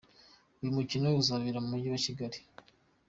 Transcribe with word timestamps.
Uyu 0.59 0.75
mukino 0.77 1.05
ukazabera 1.09 1.61
mu 1.63 1.67
mujyi 1.71 1.87
wa 1.93 2.01
Kigali. 2.05 2.39